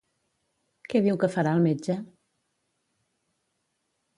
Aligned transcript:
Què 0.93 1.01
diu 1.07 1.19
que 1.23 1.29
farà 1.35 1.53
el 1.57 1.61
metge? 1.65 1.99